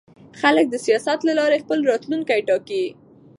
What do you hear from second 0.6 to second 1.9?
د سیاست له لارې خپل